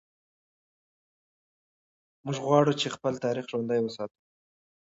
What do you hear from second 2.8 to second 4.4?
خپل تاریخ ژوندی وساتو.